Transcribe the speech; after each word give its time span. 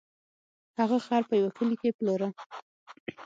هغه 0.79 0.97
خر 1.05 1.21
په 1.29 1.33
یوه 1.41 1.51
کلي 1.57 1.75
کې 1.81 1.95
پلوره. 1.97 2.29